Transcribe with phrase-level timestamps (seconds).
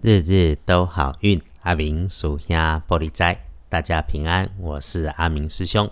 [0.00, 4.48] 日日都好运，阿明属下玻璃斋，大家平安。
[4.60, 5.90] 我是阿明师兄。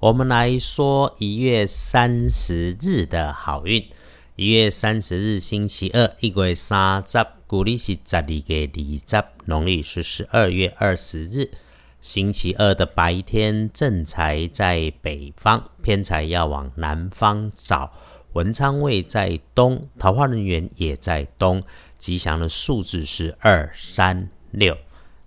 [0.00, 3.86] 我们来说一月三十日的好运。
[4.34, 11.52] 一月三十日星期二，一月三十，古历是十二月二十，农历是十二月二十日，
[12.00, 17.92] 星期二的白天，正财在北方，偏财要往南方找。
[18.34, 21.62] 文昌位在东，桃花人员也在东。
[21.96, 24.76] 吉祥的数字是二三六。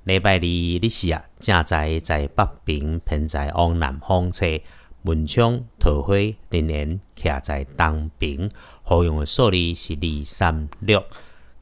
[0.03, 4.45] 礼拜二日时啊，正在在北边，偏在往南方侧。
[5.03, 6.15] 文昌桃花
[6.49, 8.51] 人缘徛在东边。
[8.83, 11.01] 好用的数字是二三六。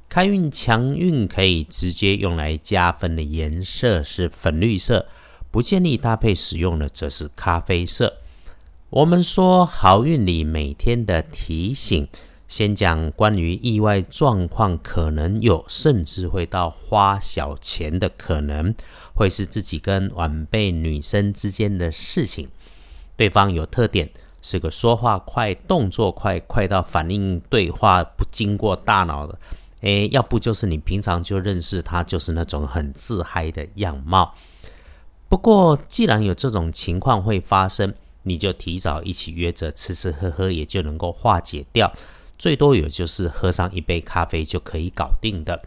[0.10, 5.06] 开运强运可以直接用来加分的颜色是粉绿色，
[5.52, 8.18] 不建议搭配使用的则是咖啡色。
[8.96, 12.08] 我们说好运里每天的提醒。
[12.48, 18.74] 先讲关于意外状况，可能有，甚至会到花小钱的可能，
[19.14, 22.48] 会是自己跟晚辈女生之间的事情。
[23.18, 24.10] 对方有特点，
[24.42, 29.38] 是个说话快、动作快，快到反应对话不经过大脑的。
[29.82, 34.34] 诶，要不就是你平常就认识他，就是那种很自嗨的样貌。
[35.28, 37.94] 不过，既然有这种情况会发生，
[38.26, 41.94] 你就提早一起约着吃吃喝喝，也就能够化解掉。
[42.38, 45.64] 最多也就是喝上一杯咖啡就可以搞定的，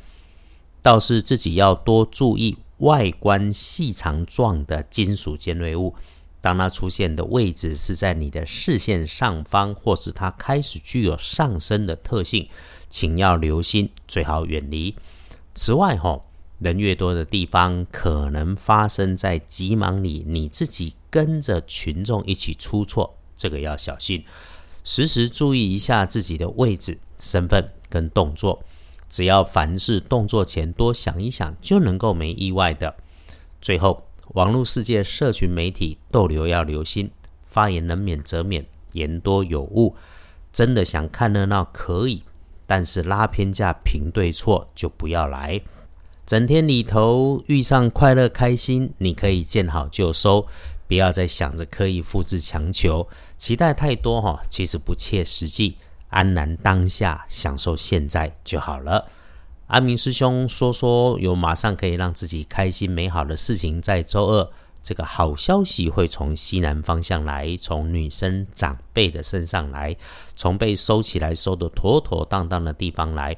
[0.83, 5.95] 倒是自己要多注意外观细长状的金属尖锐物，
[6.43, 12.49] 当它出现的位置是在你的视线上方，或是它开始具有上升的特性，
[12.91, 14.95] 请要留心，最好远离。
[15.55, 16.27] 此外，吼
[16.59, 24.25] 人越多的地方，可能发生在急忙里，你自己跟着群众一起出错，这个要小心。
[24.85, 28.63] 时时注意一下自己的位置、身份跟动作，
[29.11, 32.95] 只要凡事动作前多想一想，就能够没意外的。
[33.61, 37.11] 最后，网络世界、社群媒体逗留要留心，
[37.47, 39.95] 发言能免则免，言多有误。
[40.53, 42.23] 真的想看热闹可以，
[42.67, 45.61] 但是拉偏架、评对错就不要来。
[46.25, 50.47] 整天里头遇上快乐开心，你可以见好就收。
[50.89, 53.07] 不要再想着刻意复制、强求，
[53.37, 55.77] 期待太多哈，其实不切实际。
[56.09, 59.07] 安然当下，享受现在就好了。
[59.67, 64.51] 阿明师兄说说，有马上可以让自己开心美好的事情，在周二，
[64.83, 69.95] 这个好消息会从西南方向来，从女生长辈的身上来，
[70.35, 73.37] 从被收起来、收的妥妥当当的地方来。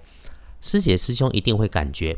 [0.60, 2.16] 师姐师兄一定会感觉，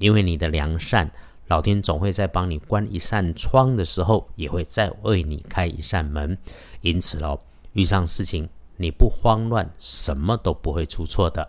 [0.00, 1.08] 因为你的良善。
[1.52, 6.38] 老天总会在帮你关一扇窗的时候，也会再为你开一扇门。
[6.80, 7.38] 因此喽，
[7.74, 8.48] 遇上事情
[8.78, 11.46] 你不慌乱，什么都不会出错的。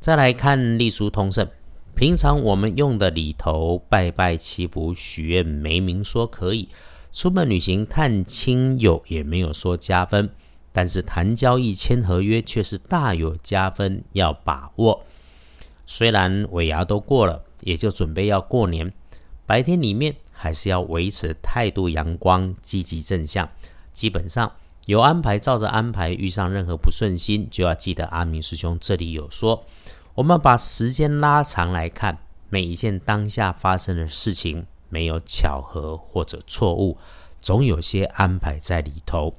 [0.00, 1.46] 再来看隶书通胜，
[1.94, 6.70] 平常我们用的里头拜拜祈福许愿没明说可以，
[7.12, 10.30] 出门旅行探亲友也没有说加分，
[10.72, 15.04] 但是谈交易签合约却是大有加分，要把握。
[15.84, 17.42] 虽然尾牙都过了。
[17.64, 18.92] 也就准备要过年，
[19.46, 23.48] 白天里面还是要维持态度阳光、积极正向。
[23.92, 24.52] 基本上
[24.86, 26.10] 有安排，照着安排。
[26.10, 29.64] 遇上任何不顺心，就要记得阿明师兄这里有说，
[30.14, 32.18] 我们把时间拉长来看，
[32.50, 36.98] 每一件当下发生的事情，没有巧合或者错误，
[37.40, 39.34] 总有些安排在里头。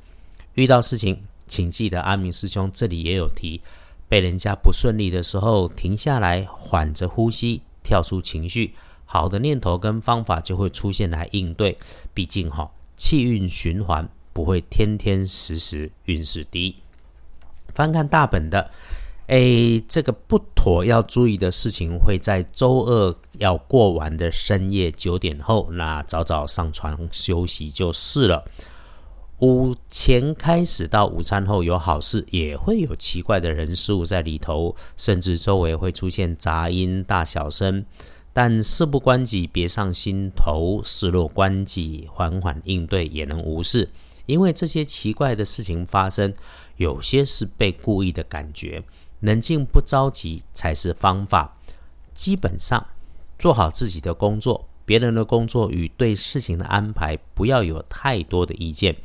[0.55, 3.61] 遇到事情，请记得阿明师兄这里也有提，
[4.07, 7.61] 被人家不顺利的时候，停下来，缓着呼吸。
[7.85, 8.73] 跳出情绪，
[9.05, 11.77] 好的念头跟方法就会出现来应对。
[12.13, 16.77] 毕竟哈，气运循环不会天天时时运势低。
[17.75, 18.71] 翻看大本的，
[19.27, 28.43] 哎，这个不妥要注意的事情会在周二要过完的深夜九点后，那早早上床休息就是了。
[29.39, 37.85] 午前开始到午餐后有好事，也会有奇怪的人事物在里头，甚至周围会出现杂音、大小声。
[38.31, 43.89] 但事不关己，别上心头；事若关己，缓缓应对也能无事。
[44.25, 46.33] 因为这些奇怪的事情发生，
[46.77, 48.83] 有些是被故意的感觉。
[49.19, 51.57] 冷静不着急才是方法。
[52.13, 52.85] 基本上
[53.37, 58.95] 做好自己的工作，别人的工作与对事情的安排，不要有太多的意见。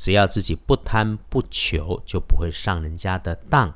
[0.00, 3.74] 只要自己不贪不求，就不会上人家的当。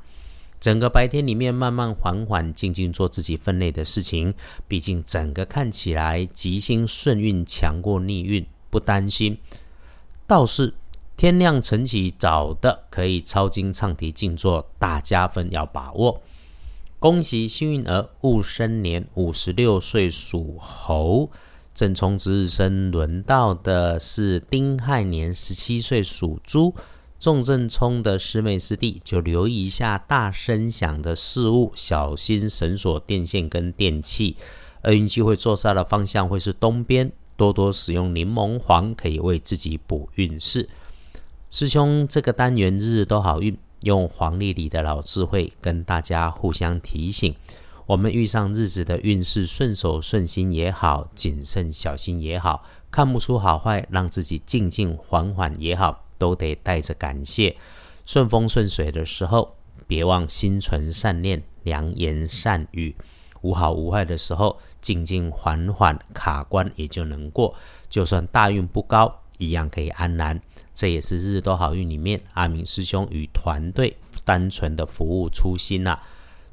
[0.59, 4.33] 整个白天里面，慢慢缓缓静静做自己分内的事情。
[4.67, 9.37] 毕竟整个看起来吉星顺运强过逆运，不担心。
[10.27, 10.73] 倒是
[11.15, 16.23] 天亮晨起早的，可以抄经唱题静坐，大加分，要把握。
[16.99, 21.31] 恭喜幸运儿戊申年五十六岁属猴。
[21.75, 26.75] 正冲值日生轮到的是丁亥年十七岁属猪。
[27.19, 34.37] 重正冲的师妹师弟就留意一下大声响的事物，小心绳索、电线跟电器。
[34.83, 40.69] 厄运机会坐煞的方向会是东边，多多使用柠檬黄，可以为自己补运势。
[41.49, 47.35] 师兄，这个单元日日都好运，用黄历里的老智慧跟大家互相提醒。
[47.87, 56.03] 我们遇上日子的运势顺手顺心也好，谨慎小心也好，看不出好坏，让自己静静缓缓也好。
[56.17, 57.57] 都得带着感谢，
[58.07, 62.95] 顺风顺水的时候，别忘心存善念、良言善语；
[63.43, 67.55] 无好无坏的时候，静静缓缓卡关也就能过。
[67.91, 70.41] 就算大运不高，一样可以安然。
[70.73, 75.99] 这也是日多好运里面阿明师兄与团队单纯的服务初心呐。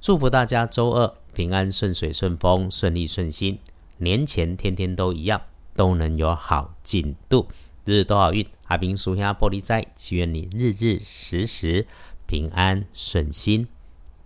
[0.02, 3.60] 祝福大家周二平安顺水顺风顺利顺心，
[3.98, 5.42] 年前天天都一样，
[5.76, 7.48] 都能有好进度。
[7.86, 11.88] 日日都好运，阿兵属下玻璃斋，祈愿你日日时时
[12.28, 13.68] 平安顺心，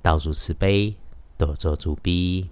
[0.01, 0.95] 道主慈悲，
[1.37, 2.49] 多做主逼。